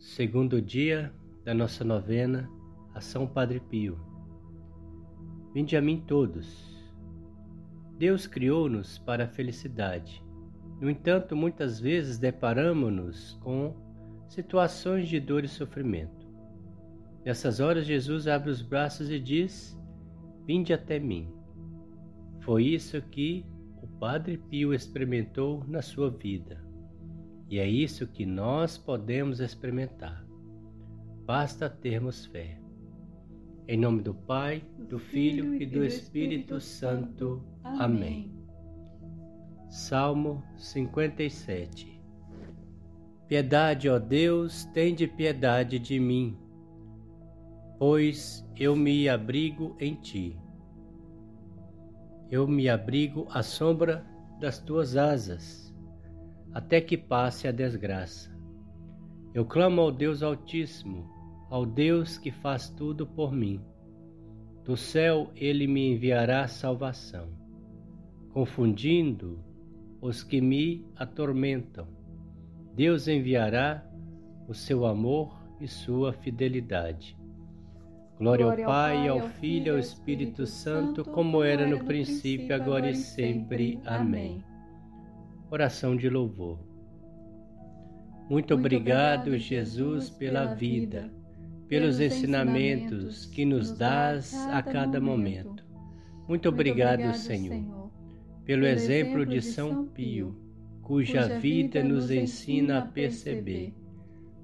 segundo 0.00 0.62
dia 0.62 1.12
da 1.44 1.52
nossa 1.52 1.84
novena 1.84 2.50
a 2.94 3.02
São 3.02 3.26
Padre 3.26 3.60
Pio. 3.60 4.00
Vinde 5.52 5.76
a 5.76 5.80
mim 5.82 6.02
todos. 6.06 6.90
Deus 7.98 8.26
criou-nos 8.26 8.96
para 8.98 9.24
a 9.24 9.28
felicidade. 9.28 10.24
No 10.80 10.88
entanto, 10.88 11.36
muitas 11.36 11.78
vezes 11.78 12.18
deparamos-nos 12.18 13.34
com 13.42 13.76
situações 14.26 15.06
de 15.06 15.20
dor 15.20 15.44
e 15.44 15.48
sofrimento. 15.48 16.26
Nessas 17.22 17.60
horas, 17.60 17.84
Jesus 17.84 18.26
abre 18.26 18.50
os 18.50 18.62
braços 18.62 19.10
e 19.10 19.20
diz: 19.20 19.78
Vinde 20.46 20.72
até 20.72 20.98
mim. 20.98 21.30
Foi 22.40 22.64
isso 22.64 23.02
que 23.02 23.44
o 23.82 23.86
Padre 23.86 24.38
Pio 24.38 24.72
experimentou 24.72 25.62
na 25.68 25.82
sua 25.82 26.10
vida. 26.10 26.69
E 27.50 27.58
é 27.58 27.68
isso 27.68 28.06
que 28.06 28.24
nós 28.24 28.78
podemos 28.78 29.40
experimentar. 29.40 30.24
Basta 31.26 31.68
termos 31.68 32.24
fé. 32.26 32.60
Em 33.66 33.76
nome 33.76 34.02
do 34.02 34.14
Pai, 34.14 34.62
do 34.88 35.00
Filho 35.00 35.60
e 35.60 35.66
do 35.66 35.84
Espírito 35.84 36.60
Santo. 36.60 37.44
Amém. 37.64 38.32
Salmo 39.68 40.44
57 40.56 42.00
Piedade, 43.26 43.88
ó 43.88 43.98
Deus, 43.98 44.64
tende 44.66 45.08
piedade 45.08 45.80
de 45.80 45.98
mim, 45.98 46.38
pois 47.80 48.46
eu 48.56 48.76
me 48.76 49.08
abrigo 49.08 49.76
em 49.80 49.96
ti. 49.96 50.38
Eu 52.30 52.46
me 52.46 52.68
abrigo 52.68 53.26
à 53.28 53.42
sombra 53.42 54.06
das 54.40 54.60
tuas 54.60 54.96
asas 54.96 55.69
até 56.52 56.80
que 56.80 56.96
passe 56.96 57.46
a 57.46 57.52
desgraça. 57.52 58.30
Eu 59.32 59.44
clamo 59.44 59.80
ao 59.80 59.92
Deus 59.92 60.22
Altíssimo, 60.22 61.08
ao 61.48 61.64
Deus 61.64 62.18
que 62.18 62.30
faz 62.30 62.68
tudo 62.68 63.06
por 63.06 63.32
mim. 63.32 63.60
Do 64.64 64.76
céu 64.76 65.30
ele 65.34 65.66
me 65.66 65.92
enviará 65.92 66.46
salvação, 66.48 67.28
confundindo 68.32 69.38
os 70.00 70.22
que 70.22 70.40
me 70.40 70.84
atormentam. 70.96 71.86
Deus 72.74 73.08
enviará 73.08 73.84
o 74.48 74.54
seu 74.54 74.86
amor 74.86 75.40
e 75.60 75.68
sua 75.68 76.12
fidelidade. 76.12 77.16
Glória, 78.18 78.44
Glória 78.44 78.66
ao 78.66 78.70
Pai, 78.70 79.08
ao 79.08 79.20
Filho 79.20 79.68
e 79.68 79.70
ao 79.70 79.78
Espírito 79.78 80.46
Santo, 80.46 81.04
como 81.04 81.42
era 81.42 81.66
no 81.66 81.84
princípio, 81.84 82.54
agora 82.54 82.90
e 82.90 82.94
sempre. 82.94 83.80
Amém. 83.84 84.44
Oração 85.52 85.96
de 85.96 86.08
louvor. 86.08 86.60
Muito, 88.28 88.30
Muito 88.30 88.54
obrigado, 88.54 89.22
obrigado, 89.22 89.38
Jesus, 89.38 90.08
pela 90.08 90.54
vida, 90.54 91.10
pelos 91.66 91.98
ensinamentos 91.98 93.26
que 93.26 93.44
nos 93.44 93.76
dás 93.76 94.32
a 94.52 94.62
cada 94.62 95.00
momento. 95.00 95.64
Muito 96.28 96.48
obrigado, 96.48 97.12
Senhor, 97.16 97.90
pelo 98.44 98.64
exemplo 98.64 99.26
de 99.26 99.42
São 99.42 99.86
Pio, 99.86 100.36
cuja 100.82 101.40
vida 101.40 101.82
nos 101.82 102.12
ensina 102.12 102.78
a 102.78 102.82
perceber 102.82 103.74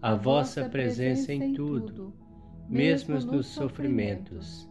a 0.00 0.14
vossa 0.14 0.70
presença 0.70 1.34
em 1.34 1.52
tudo, 1.52 2.14
mesmo 2.66 3.20
nos 3.20 3.48
sofrimentos. 3.48 4.66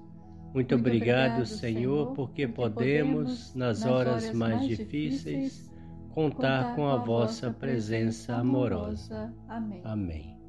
Muito 0.51 0.73
obrigado, 0.73 1.45
Senhor, 1.45 2.13
porque 2.15 2.47
podemos, 2.47 3.53
nas 3.53 3.85
horas 3.85 4.31
mais 4.33 4.67
difíceis, 4.67 5.71
contar 6.13 6.75
com 6.75 6.87
a 6.87 6.95
vossa 6.95 7.49
presença 7.49 8.35
amorosa. 8.35 9.33
Amém. 9.47 9.81
Amém. 9.83 10.39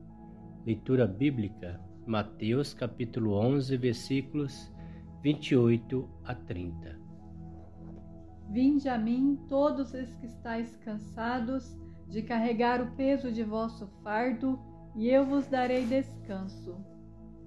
Leitura 0.67 1.07
bíblica, 1.07 1.81
Mateus 2.07 2.75
capítulo 2.75 3.33
11, 3.33 3.75
versículos 3.79 4.71
28 5.23 6.07
a 6.23 6.35
30. 6.35 7.01
Vinde 8.51 8.91
a 8.91 8.99
mim 8.99 9.39
todos 9.49 9.95
os 9.95 10.15
que 10.17 10.27
estáis 10.27 10.77
cansados 10.77 11.75
de 12.09 12.21
carregar 12.21 12.83
o 12.83 12.95
peso 12.95 13.33
de 13.33 13.43
vosso 13.43 13.87
fardo, 14.03 14.61
e 14.95 15.09
eu 15.09 15.25
vos 15.25 15.47
darei 15.47 15.87
descanso. 15.87 16.77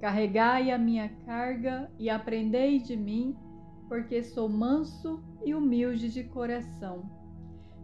Carregai 0.01 0.71
a 0.71 0.77
minha 0.77 1.07
carga 1.23 1.89
e 1.99 2.09
aprendei 2.09 2.79
de 2.79 2.97
mim, 2.97 3.35
porque 3.87 4.23
sou 4.23 4.49
manso 4.49 5.23
e 5.45 5.53
humilde 5.53 6.11
de 6.11 6.23
coração 6.23 7.16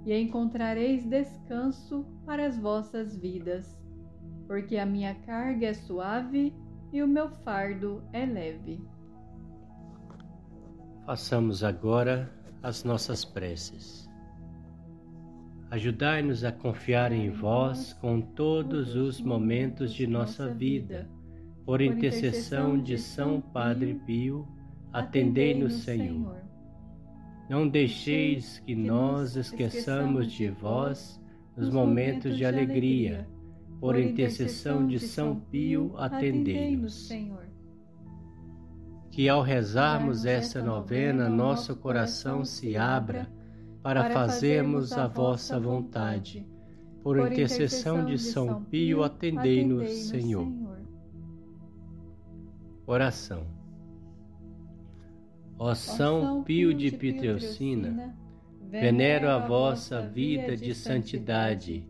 e 0.06 0.14
encontrareis 0.19 1.06
descanso 1.06 2.06
para 2.25 2.46
as 2.46 2.58
vossas 2.58 3.16
vidas, 3.16 3.80
porque 4.47 4.78
a 4.78 4.86
minha 4.86 5.16
carga 5.16 5.68
é 5.68 5.74
suave 5.74 6.53
e 6.91 7.02
o 7.02 7.08
meu 7.08 7.30
fardo 7.30 8.03
é 8.12 8.25
leve. 8.25 8.81
Façamos 11.06 11.64
agora 11.64 12.31
as 12.62 12.84
nossas 12.84 13.25
preces. 13.25 14.09
Ajudai-nos 15.72 16.44
a 16.44 16.52
confiar 16.52 17.12
em 17.12 17.31
vós 17.31 17.94
com 17.94 18.22
todos 18.22 18.96
os 18.96 19.20
momentos 19.20 19.91
de 19.94 20.06
nossa 20.06 20.47
vida. 20.53 21.09
Por 21.66 21.81
intercessão 21.81 22.78
de 22.78 22.97
São 22.97 23.41
Padre 23.41 23.96
Pio, 24.06 24.47
atendei-nos, 24.91 25.74
Senhor. 25.81 26.43
Não 27.50 27.68
deixeis 27.68 28.59
que 28.59 28.76
nós 28.76 29.36
esqueçamos 29.36 30.31
de 30.31 30.50
vós 30.50 31.22
nos 31.56 31.70
momentos 31.70 32.38
de 32.38 32.46
alegria. 32.46 33.28
Por 33.80 34.00
intercessão 34.00 34.88
de 34.88 34.98
São 34.98 35.40
Pio, 35.40 35.94
atendei-nos. 35.98 37.09
Que 39.12 39.28
ao 39.28 39.42
rezarmos 39.42 40.26
esta 40.26 40.64
novena, 40.64 41.30
nosso 41.30 41.76
coração 41.76 42.46
se 42.46 42.78
abra 42.78 43.30
para 43.82 44.09
fazermos 44.12 44.94
a 44.94 45.08
vossa 45.08 45.59
vontade. 45.59 46.48
Por 47.03 47.20
intercessão 47.20 48.06
de 48.06 48.18
São 48.18 48.64
Pio, 48.64 49.03
atendei-nos, 49.03 49.92
Senhor. 50.08 50.48
Oração. 52.88 53.62
Ó 55.58 55.74
São 55.75 56.44
Pio 56.44 56.74
de 56.74 56.91
Pietrelcina, 56.91 58.16
venero 58.69 59.30
a 59.30 59.38
vossa 59.38 60.02
vida 60.02 60.58
de 60.58 60.74
santidade, 60.74 61.88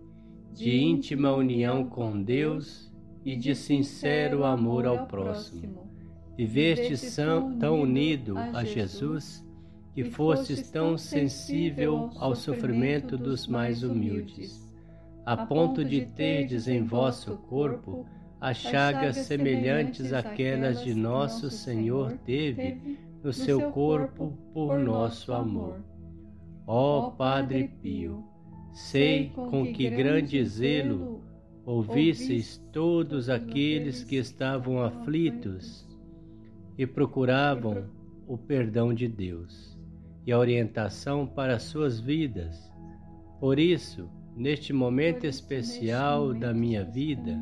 de 0.52 0.78
íntima 0.78 1.32
união 1.34 1.86
com 1.86 2.22
Deus 2.22 2.94
e 3.24 3.36
de 3.36 3.56
sincero 3.56 4.44
amor 4.44 4.86
ao 4.86 5.08
próximo. 5.08 5.90
Vivestes 6.38 7.16
tão 7.60 7.82
unido 7.82 8.38
a 8.38 8.64
Jesus 8.64 9.46
que 9.94 10.04
fostes 10.04 10.70
tão 10.70 10.98
sensível 10.98 12.10
ao 12.18 12.36
sofrimento 12.36 13.18
dos 13.18 13.48
mais 13.48 13.84
humildes, 13.84 14.70
a 15.26 15.46
ponto 15.46 15.86
de 15.86 16.06
terdes 16.08 16.68
em 16.68 16.84
vosso 16.84 17.38
corpo 17.38 18.06
as 18.42 18.58
chagas 18.58 19.18
semelhantes 19.18 20.12
àquelas 20.12 20.84
de 20.84 20.94
nosso 20.94 21.50
Senhor 21.50 22.18
teve 22.26 22.98
no 23.24 23.32
seu 23.32 23.72
corpo 23.72 24.38
por 24.54 24.78
nosso 24.78 25.32
amor. 25.32 25.82
Ó 26.68 27.12
Padre 27.12 27.70
Pio, 27.82 28.24
sei 28.74 29.30
com 29.30 29.72
que 29.72 29.90
grande 29.90 30.44
zelo 30.44 31.24
ouvisseis 31.66 32.58
todos 32.74 33.30
aqueles 33.30 34.04
que 34.04 34.18
estavam 34.18 34.84
aflitos 34.84 35.88
e 36.78 36.86
procuravam 36.86 37.86
o 38.28 38.38
perdão 38.38 38.94
de 38.94 39.08
Deus 39.08 39.80
e 40.26 40.32
a 40.32 40.38
orientação 40.38 41.26
para 41.26 41.60
suas 41.60 42.02
vidas. 42.02 42.70
Por 43.40 43.58
isso, 43.58 44.10
neste 44.36 44.74
momento 44.74 45.26
especial 45.26 46.34
da 46.34 46.54
minha 46.54 46.84
vida, 46.84 47.40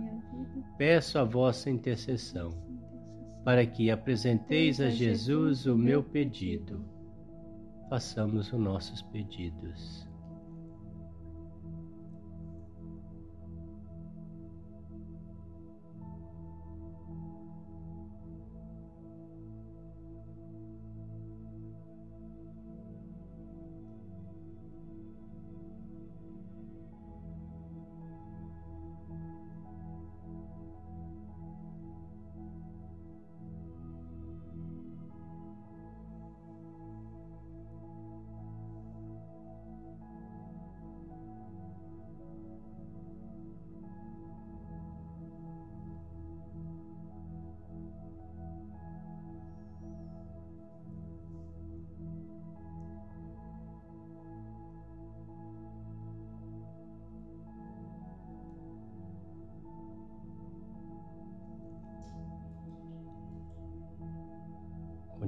peço 0.78 1.18
a 1.18 1.24
vossa 1.24 1.70
intercessão 1.72 2.71
para 3.44 3.66
que 3.66 3.90
apresenteis 3.90 4.80
a 4.80 4.90
Jesus 4.90 5.66
o 5.66 5.76
meu 5.76 6.04
pedido. 6.04 6.86
Façamos 7.90 8.54
os 8.54 8.60
nossos 8.60 9.02
pedidos. 9.02 10.11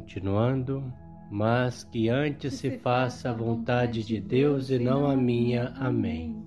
Continuando, 0.03 0.93
mas 1.31 1.85
que 1.85 2.09
antes 2.09 2.55
se 2.55 2.71
faça 2.79 3.29
a 3.29 3.33
vontade 3.33 4.03
de 4.03 4.19
Deus 4.19 4.69
e 4.69 4.77
não 4.77 5.09
a 5.09 5.15
minha. 5.15 5.73
Amém. 5.79 6.43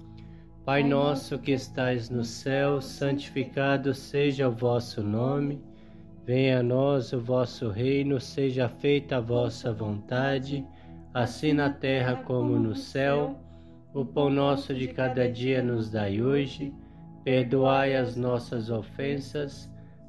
Pai 0.62 0.84
nosso 0.84 1.38
que 1.38 1.52
estais 1.52 2.10
no 2.10 2.22
céu, 2.22 2.82
santificado 2.82 3.94
seja 3.94 4.46
o 4.46 4.52
vosso 4.52 5.02
nome. 5.02 5.58
Venha 6.26 6.60
a 6.60 6.62
nós 6.62 7.14
o 7.14 7.20
vosso 7.20 7.70
reino, 7.70 8.20
seja 8.20 8.68
feita 8.68 9.16
a 9.16 9.20
vossa 9.20 9.72
vontade, 9.72 10.62
assim 11.14 11.54
na 11.54 11.70
terra 11.70 12.16
como 12.26 12.58
no 12.58 12.76
céu. 12.76 13.40
O 13.94 14.04
pão 14.04 14.28
nosso 14.28 14.74
de 14.74 14.88
cada 14.88 15.32
dia 15.32 15.62
nos 15.62 15.90
dai 15.90 16.20
hoje. 16.20 16.74
Perdoai 17.24 17.96
as 17.96 18.16
nossas 18.16 18.68
ofensas, 18.68 19.72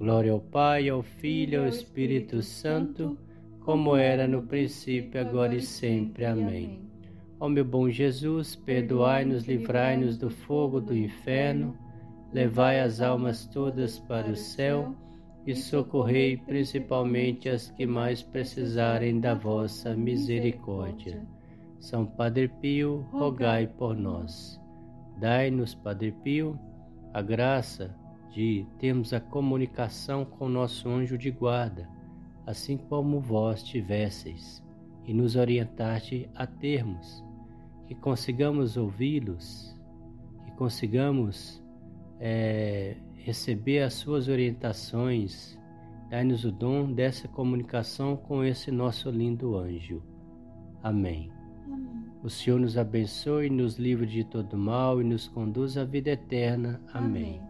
Glória 0.00 0.32
ao 0.32 0.40
Pai, 0.40 0.88
ao 0.88 1.02
Filho 1.02 1.52
e 1.52 1.56
ao 1.58 1.66
Espírito 1.66 2.40
Santo, 2.40 3.18
como 3.60 3.94
era 3.94 4.26
no 4.26 4.42
princípio, 4.44 5.20
agora 5.20 5.54
e 5.54 5.60
sempre. 5.60 6.24
Amém. 6.24 6.80
Ó 7.38 7.50
meu 7.50 7.66
bom 7.66 7.86
Jesus, 7.90 8.56
perdoai-nos, 8.56 9.44
livrai-nos 9.44 10.16
do 10.16 10.30
fogo 10.30 10.80
do 10.80 10.96
inferno, 10.96 11.76
levai 12.32 12.80
as 12.80 13.02
almas 13.02 13.44
todas 13.48 13.98
para 13.98 14.30
o 14.30 14.34
céu 14.34 14.94
e 15.46 15.54
socorrei 15.54 16.38
principalmente 16.38 17.50
as 17.50 17.70
que 17.70 17.84
mais 17.84 18.22
precisarem 18.22 19.20
da 19.20 19.34
vossa 19.34 19.94
misericórdia. 19.94 21.22
São 21.78 22.06
Padre 22.06 22.48
Pio, 22.48 23.06
rogai 23.12 23.66
por 23.66 23.94
nós. 23.94 24.58
Dai-nos, 25.18 25.74
Padre 25.74 26.12
Pio, 26.24 26.58
a 27.12 27.20
graça 27.20 27.94
de 28.30 28.66
termos 28.78 29.12
a 29.12 29.20
comunicação 29.20 30.24
com 30.24 30.48
nosso 30.48 30.88
anjo 30.88 31.18
de 31.18 31.30
guarda, 31.30 31.88
assim 32.46 32.76
como 32.76 33.20
vós 33.20 33.62
tivesseis, 33.62 34.62
e 35.04 35.12
nos 35.12 35.36
orientaste 35.36 36.28
a 36.34 36.46
termos 36.46 37.24
que 37.90 37.94
consigamos 37.96 38.76
ouvi-los, 38.76 39.76
que 40.44 40.52
consigamos 40.52 41.60
é, 42.20 42.96
receber 43.16 43.82
as 43.82 43.94
suas 43.94 44.28
orientações, 44.28 45.58
dai-nos 46.08 46.44
o 46.44 46.52
dom 46.52 46.92
dessa 46.92 47.26
comunicação 47.26 48.16
com 48.16 48.44
esse 48.44 48.70
nosso 48.70 49.10
lindo 49.10 49.56
anjo. 49.56 50.02
Amém. 50.82 51.32
Amém. 51.66 52.10
O 52.22 52.30
Senhor 52.30 52.60
nos 52.60 52.78
abençoe, 52.78 53.50
nos 53.50 53.76
livre 53.76 54.06
de 54.06 54.22
todo 54.22 54.56
mal 54.56 55.00
e 55.00 55.04
nos 55.04 55.26
conduz 55.26 55.76
à 55.76 55.84
vida 55.84 56.10
eterna. 56.10 56.80
Amém. 56.92 57.40
Amém. 57.40 57.49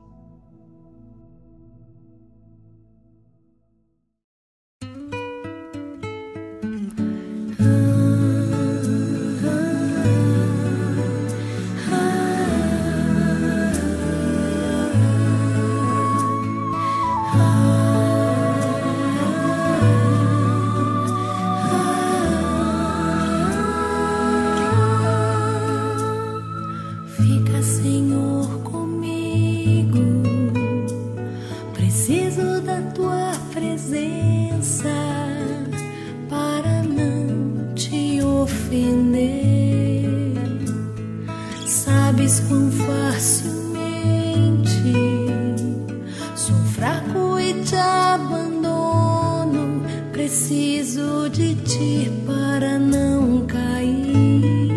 ofender. 38.41 40.35
Sabes 41.65 42.39
quão 42.41 42.69
facilmente 42.71 43.61
sou 46.35 46.55
fraco 46.75 47.39
e 47.39 47.53
te 47.63 47.75
abandono. 47.75 49.81
Preciso 50.11 51.29
de 51.29 51.55
ti 51.55 52.11
para 52.25 52.77
não 52.79 53.45
cair. 53.45 54.71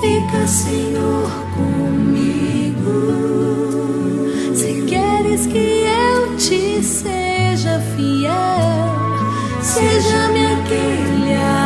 Fica, 0.00 0.46
Senhor, 0.46 1.30
comigo. 1.54 2.86
Se 4.54 4.82
queres 4.86 5.46
que 5.46 5.58
eu 5.58 6.36
te 6.36 6.82
seja 6.82 7.80
fiel, 7.96 8.86
Seja 9.62 10.28
minha 10.28 10.52
aquele. 10.60 11.65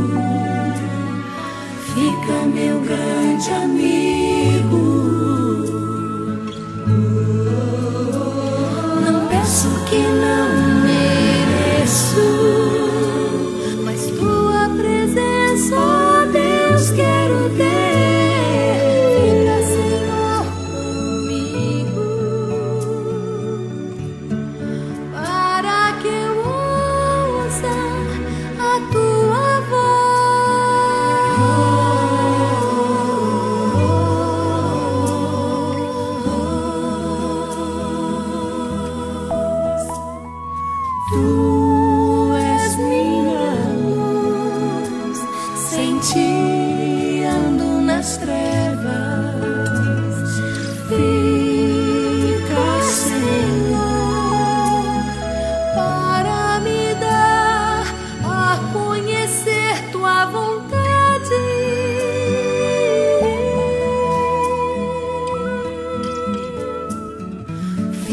fica 1.93 2.45
meu 2.45 2.79
grande 2.81 3.49
amigo. 3.51 5.00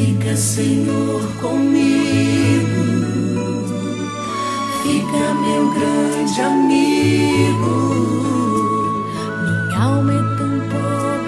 Fica, 0.09 0.35
Senhor, 0.35 1.21
comigo. 1.38 2.83
Fica, 4.83 5.35
meu 5.35 5.71
grande 5.75 6.41
amigo. 6.41 7.77
Minha 9.45 9.79
alma 9.79 10.12
é 10.15 10.23
tão 10.38 10.55